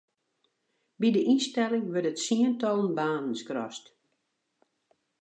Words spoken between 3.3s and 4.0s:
skrast.